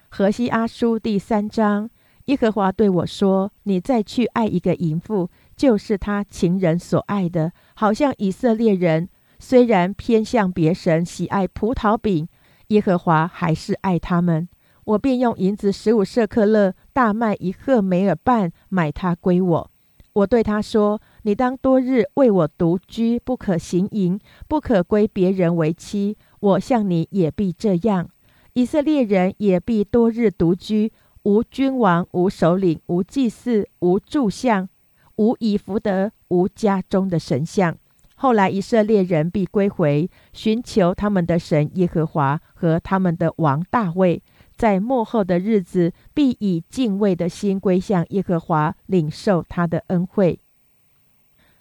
[0.08, 1.90] 何西阿书第三章，
[2.26, 9.08] 耶和华对我说：“你再去爱一个淫妇，就是他情人所爱的，好像以色列人
[9.40, 12.28] 虽然偏向别神，喜爱葡萄饼，
[12.68, 14.48] 耶和华还是爱他们。
[14.84, 19.71] 我便用银子十五舍克勒，大麦一赫梅尔半，买他归我。
[20.14, 26.16] 我对他说：你当多日为我独居，不可行淫，不可归别人为妻。
[26.40, 28.08] 我向你也必这样。”
[28.54, 30.92] 以色列人也必多日独居，
[31.22, 34.68] 无君王，无首领，无祭祀，无柱像，
[35.16, 37.74] 无以福德，无家中的神像。
[38.16, 44.22] 后来以色列人必归回，寻求他们的神耶和华和他们的王大卫。
[44.62, 50.38] 在末后的日子，必以敬畏的心归向耶和华，领受他的恩惠。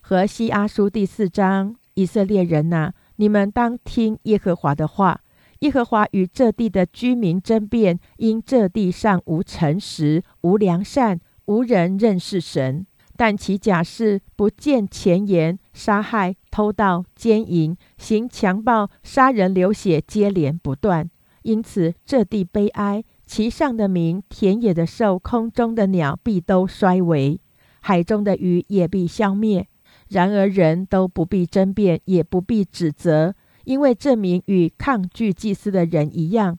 [0.01, 5.21] 和西阿书第四章，以色列人呐，你们当听耶和华的话。
[5.61, 12.85] 耶和华与这地的居民争辩，因这地上无诚实、无良善、无人认识神，
[13.17, 21.09] 但其假事不见前言，杀害、偷盗、奸淫、行强暴、杀人流血，接连不断。
[21.43, 27.39] 因此这地悲哀，其上的民、田野的兽、空中的鸟必都衰微，
[27.79, 29.67] 海中的鱼也必消灭。
[30.09, 33.33] 然而人都不必争辩，也不必指责。
[33.63, 36.57] 因为证明与抗拒祭司的人一样，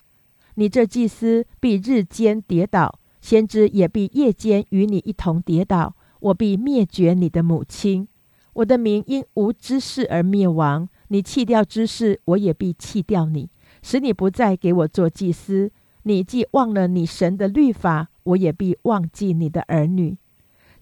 [0.54, 5.96] 你这祭司必日间跌倒，先知也必夜间与你一同跌倒。
[6.20, 8.06] 我必灭绝你的母亲，
[8.52, 10.88] 我的名因无知识而灭亡。
[11.08, 13.50] 你弃掉知识，我也必弃掉你，
[13.82, 15.70] 使你不再给我做祭司。
[16.04, 20.16] 你既忘了你神的律法，我也必忘记你的儿女。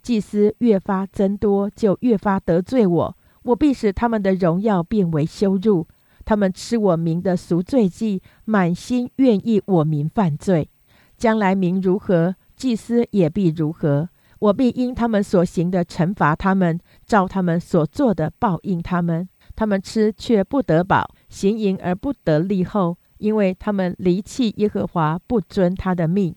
[0.02, 5.86] 祭司越发增多，就越发得罪我，我必使他们的荣耀变为羞辱。
[6.24, 10.70] 他们吃我民的赎罪祭，满心愿意我民犯罪。
[11.16, 14.08] 将来民如何，祭司也必如何。
[14.38, 19.28] 我必因他们所行的惩罚他们，照他们所做的报应他们。
[19.60, 26.34] 他们吃却不得饱，行淫而不得利后，因为他们离弃耶和华，不遵他的命。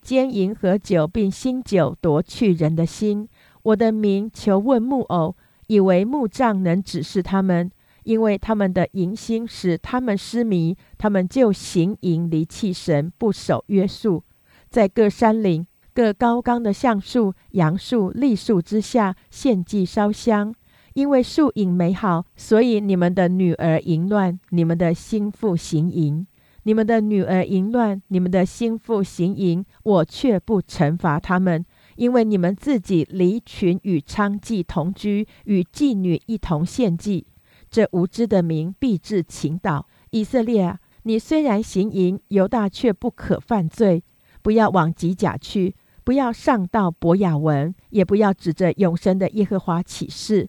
[0.00, 3.28] 奸淫和酒，并新酒夺去人的心。
[3.64, 5.36] 我的名求问木偶，
[5.66, 7.70] 以为木杖能指示他们。
[8.04, 14.24] 因为他们的淫心使他们失迷，他们就行淫离弃神，不守约束，
[14.70, 20.54] 在各山岭、各高冈的橡树、杨树、栗树之下献祭烧香。
[20.94, 26.26] 因为树影美好，所以你们的女儿淫乱，你们的心腹行淫；
[26.64, 31.64] 你们的女儿淫乱，你们的心腹行淫，我却不惩罚他们，
[31.96, 37.26] 因为你们自己离群与娼妓同居，与妓女一同献祭。
[37.70, 39.86] 这无知的民必致倾倒。
[40.10, 44.02] 以色列，你虽然行淫，犹大却不可犯罪。
[44.42, 50.48] 不要往吉甲去，不要上到伯雅文，也不要指着永生的耶和华起誓，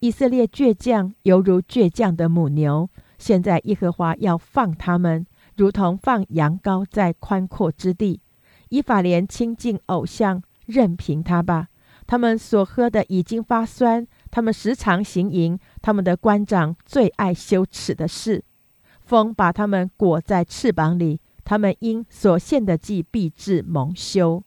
[0.00, 2.88] 以色列倔强，犹如倔强的母牛。
[3.18, 5.26] 现在耶和华要放他们，
[5.56, 8.20] 如同放羊羔在宽阔之地。
[8.68, 11.68] 以法莲亲近偶像，任凭他吧。
[12.06, 18.44] 他们所喝的已经发酸，他们时常行淫，他们的官长最爱羞耻的事。
[19.00, 24.44] 风把他们裹在翅膀里，他们因所献的祭必至蒙羞。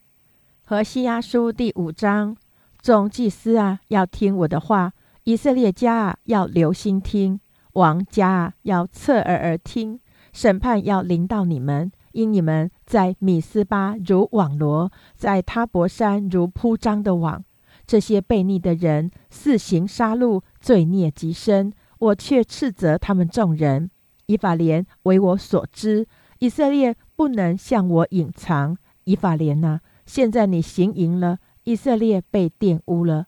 [0.64, 2.38] 和西阿书第五章，
[2.82, 4.92] 众祭司啊，要听我的话；
[5.24, 7.40] 以色列家啊，要留心听；
[7.74, 10.00] 王家啊，要侧耳而听。
[10.34, 11.92] 审判要临到你们。
[12.14, 17.42] 因你们在米斯巴如网罗，在他伯山如铺张的网，
[17.88, 23.90] 这些悖逆的人肆行杀戮，罪孽极深，我却斥责他们众人。
[24.26, 26.06] 以法莲为我所知，
[26.40, 28.78] 以色列不能向我隐藏。
[29.06, 33.28] 以法莲呐，现在你行淫了，以色列被玷污了。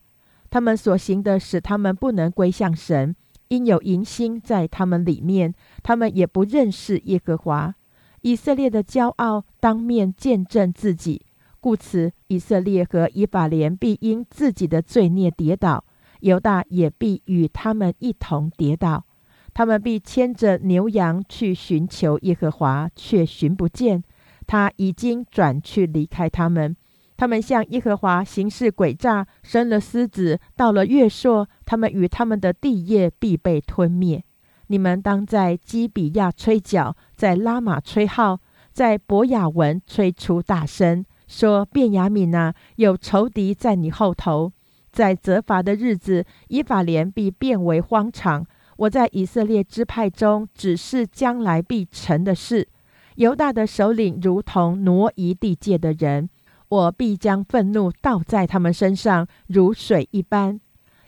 [0.54, 3.16] 他们所行的使他们不能归向神，
[3.47, 5.51] 因有淫心在他们里面，
[5.82, 7.74] 他们也不认识耶和华。
[8.22, 11.26] 以色列的骄傲当面见证自己，
[11.60, 15.84] 故此以色列和以法莲必因自己的罪孽跌倒，
[16.20, 19.06] 犹大也必与他们一同跌倒。
[19.56, 24.04] 他们必牵着牛羊去寻求耶和华，却寻不见，
[24.45, 26.76] 他已经转去离开他们。
[27.16, 34.24] 他们向耶和华行事诡诈，生了狮子，到了月朔，他们与他们的地业必被吞灭。
[34.68, 38.39] 你们当在基比亚吹角，在拉玛吹号，
[38.72, 44.51] 在博雅文吹出大声，说：“便雅悯啊，有仇敌在你后头。
[44.91, 48.45] 在责罚的日子，以法莲必变为荒场。
[48.78, 52.68] 我在以色列支派中，只是将来必成的事。
[53.16, 56.30] 犹大的首领如同挪移地界的人，
[56.74, 60.59] 我必将愤怒倒在他们身上，如水一般。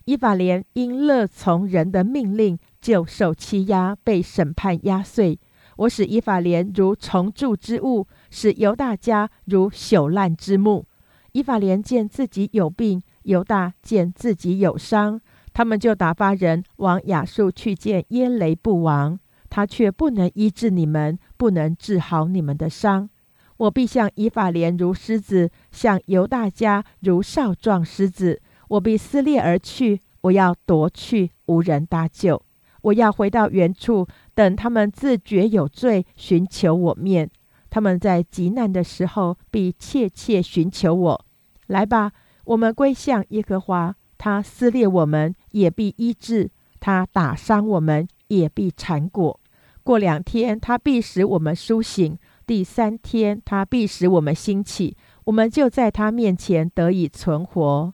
[0.05, 5.39] 以法莲因乐从人的命令。”就受欺压，被审判压碎。
[5.77, 10.85] 我使以法莲如重铸之物，使犹大家如朽烂之木。
[11.31, 15.19] 以法莲见自己有病，犹大见自己有伤，
[15.51, 19.17] 他们就打发人往亚述去见耶雷布王，
[19.49, 23.09] 他却不能医治你们，不能治好你们的伤。
[23.57, 28.41] 我必向以法莲如狮子，向犹大家如少壮狮子。
[28.67, 32.41] 我必撕裂而去，我要夺去，无人搭救。
[32.81, 37.29] 我要回到原处，等他们自觉有罪，寻求我面。
[37.69, 41.25] 他们在极难的时候，必切切寻求我。
[41.67, 42.11] 来吧，
[42.45, 43.95] 我们归向耶和华。
[44.17, 46.49] 他撕裂我们，也必医治；
[46.79, 49.39] 他打伤我们，也必缠裹。
[49.83, 52.15] 过两天，他必使我们苏醒；
[52.45, 54.95] 第三天，他必使我们兴起。
[55.25, 57.93] 我们就在他面前得以存活。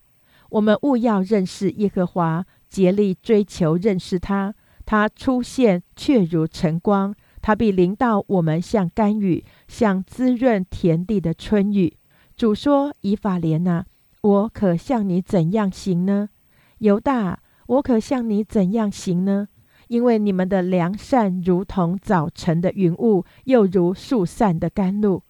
[0.50, 4.54] 我们务要认识耶和华，竭力追求认识他。
[4.86, 11.96] 他出现却如晨光，他必临到我们，像甘雨，像滋润田地的春雨。
[12.36, 13.86] 主说：“以法莲啊，
[14.22, 16.30] 我可向你怎样行呢？
[16.80, 19.48] 犹大，我可向你怎样行呢？
[19.92, 25.22] 因为你们的良善如同早晨的云雾，又如树散的甘露。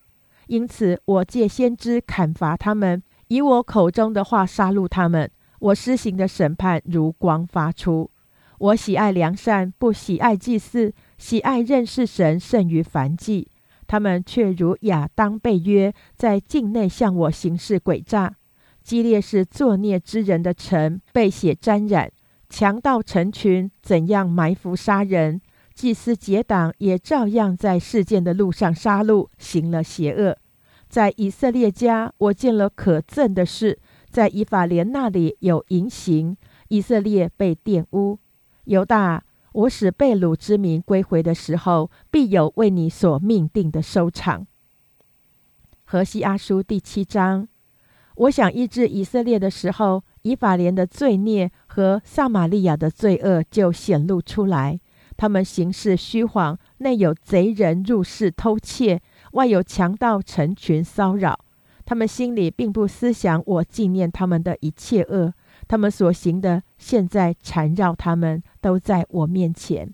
[0.46, 5.28] 因此，我借先知砍伐他们，以我口中的话杀戮他们。
[5.58, 8.12] 我施行的审判如光发出。”
[8.60, 13.48] 我喜爱良善，不喜爱祭祀；喜爱认识神胜于凡祭。
[13.88, 18.36] 他们却如亚当被约，在境内向我行事诡诈。
[18.84, 22.12] 基列是作孽之人的城，被血沾染，
[22.52, 25.40] 强盗成群，怎样埋伏杀人？
[25.74, 30.38] 祭司结党也照样在事件的路上杀戮，行了邪恶。
[30.90, 33.78] 在以色列家，我见了可憎的事；
[34.10, 36.36] 在以法莲那里有淫行，
[36.68, 38.20] 以色列被玷污。
[38.66, 39.24] 犹大，
[39.54, 44.46] 我使被掳之民归回的时候，必有为你所命定的收场。
[45.86, 47.48] 何西阿书第七章，
[48.16, 54.80] 我想医治以色列的时候，以法莲的罪孽和撒玛利亚的罪恶就显露出来。
[55.18, 59.02] 他们行事虚谎，内有贼人入室偷窃，
[59.34, 61.40] 外有强盗成群骚扰。
[61.86, 65.34] 他们心里并不思想我纪念他们的一切恶。
[65.68, 69.94] 他们所行的，现在缠绕他们，都在我面前。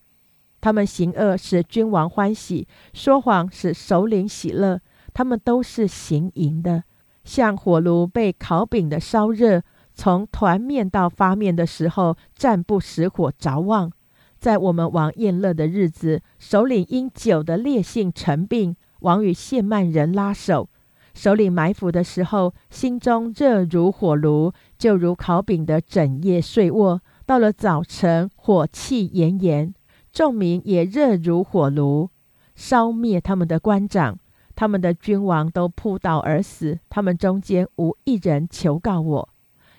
[0.61, 4.79] 他们行恶使君王欢喜，说谎使首领喜乐。
[5.13, 6.83] 他们都是行淫的，
[7.23, 9.63] 像火炉被烤饼的烧热，
[9.97, 13.91] 从团面到发面的时候，暂不使火着旺。
[14.37, 20.69] 在我们王宴乐的日子，首领因酒的烈性成病，王与谢曼人拉手。
[21.15, 29.73] 首领埋伏的时候，心中热如火炉，就如烤饼的整夜睡卧，到了早晨，火气炎炎，
[30.13, 32.11] 众民也热如火炉，
[32.53, 34.19] 烧灭他们的官长，
[34.55, 36.77] 他们的君王都扑倒而死。
[36.87, 39.29] 他们中间无一人求告我。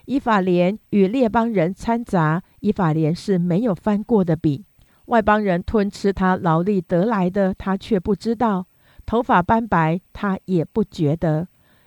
[0.08, 4.64] 以法莲与列邦人掺杂，以法莲是没有翻过的笔。
[5.04, 8.64] 外邦人吞吃他劳力得来的，他却不知道；
[9.04, 11.46] 头发斑白，他也不觉得。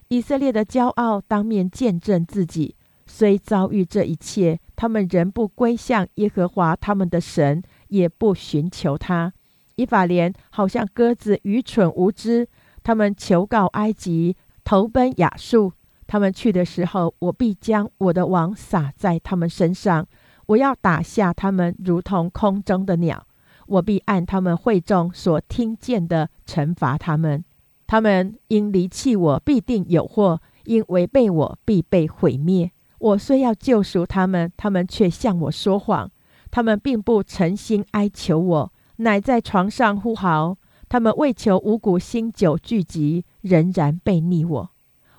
[0.09, 2.75] 以色列的骄傲当面见证自己，
[3.07, 9.33] 虽遭遇这一切，他们仍不归向耶和华他们的神，也不寻求他。
[9.77, 12.47] 以法莲好像鸽子，愚蠢无知。
[12.83, 15.73] 他们求告埃及，投奔亚述。
[16.11, 20.05] 他们去的时候，我必将我的网撒在他们身上。
[20.47, 23.25] 我要打下他们，如同空中的鸟。
[23.65, 27.41] 我必按他们会众所听见的惩罚他们。
[27.87, 30.35] 他们因离弃我，必定有祸；
[30.65, 32.69] 因违背我，必被毁灭。
[32.99, 36.11] 我虽要救赎他们，他们却向我说谎。
[36.51, 40.57] 他们并不诚心哀求我，乃在床上呼嚎。
[40.89, 44.71] 他们为求五谷新酒聚集，仍然背逆我。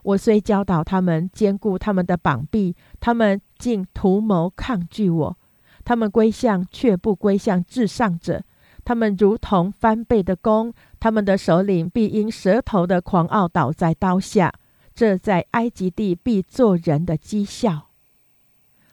[0.03, 5.39] 我虽教导他们，兼顾他们的膀臂，他们竟图谋抗拒我。
[5.85, 8.43] 他们归向，却不归向至上者。
[8.85, 14.53] 他们如同翻倍的弓，他们的首领必因舌头的狂傲倒在刀下。
[14.95, 17.89] 这在埃及地必做人的讥笑。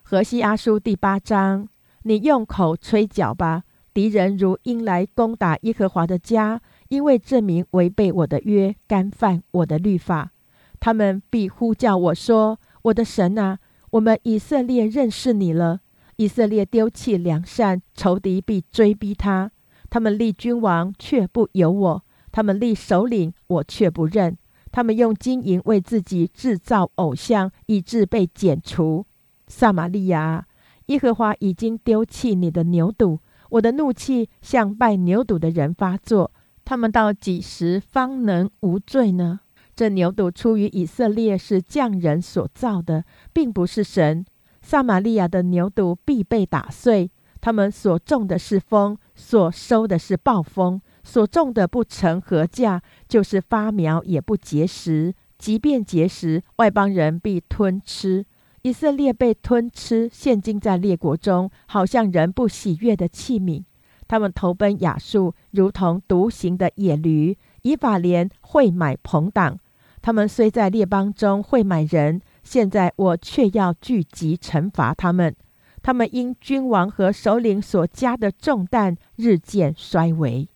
[0.04, 1.68] 何西阿书第八章，
[2.04, 10.32] 你用口吹角吧，敌人如鹰来攻打耶和华的家，因为证明违背我的约，干犯我的律法。
[10.80, 13.60] 他们必呼叫我说：“我的神啊，
[13.92, 15.82] 我们以色列认识你了。”
[16.18, 19.52] 以色列丢弃良善，仇敌必追逼他。
[19.90, 22.02] 他们立君王，却不由我；
[22.32, 24.38] 他们立首领，我却不认。
[24.72, 29.06] 他们用金银为自己制造偶像，以致被剪除。
[29.48, 30.46] 撒玛利亚，
[30.88, 33.20] 耶和华已经丢弃你的牛犊，
[33.52, 36.32] 我的怒气向拜牛犊的人发作。
[36.66, 39.40] 他们到几时方能无罪呢？
[39.80, 44.26] 这牛犊出于以色列，是匠人所造的，并不是神。
[44.62, 47.10] 撒玛利亚的牛犊必被打碎。
[47.40, 50.82] 他们所种的是风，所收的是暴风。
[51.02, 55.14] 所种的不成禾稼，就是发苗也不结实。
[55.38, 58.26] 即便结实，外邦人必吞吃。
[58.64, 63.64] 以色列被吞吃，现今在列国中，好像人不喜悦的器皿。
[64.10, 67.38] 他们投奔亚述，如同独行的野驴。
[67.62, 69.58] 以法莲会买朋党。
[70.02, 75.36] 他们虽在列邦中会买人，现在我却要聚集惩罚他们。
[75.82, 80.48] 他们因君王和首领所加的重担日渐衰微。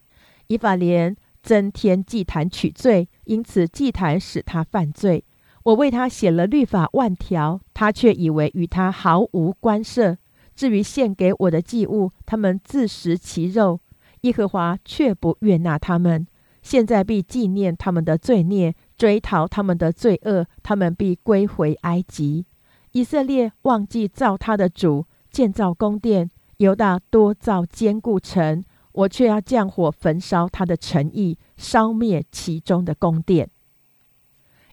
[0.48, 5.24] 以法莲增添祭坛取罪，因此祭坛使他犯罪。
[5.64, 10.18] 我为他写了律法万条，他却以为与他毫无关涉。
[10.56, 13.80] 至于献给我的祭物，他们自食其肉，
[14.22, 16.28] 耶和华却不悦纳他们。
[16.62, 18.76] 现在必纪念他们的罪孽。
[18.98, 22.46] 追讨他们的罪恶，他们必归回埃及。
[22.92, 26.28] 以色列忘记造他的主，建造宫殿；
[26.58, 33.50] 犹大多造坚固城，我却要降火焚烧他的诚意，烧灭其中的宫殿。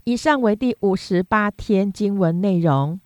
[0.04, 3.00] 以上为第五十八天经文内容。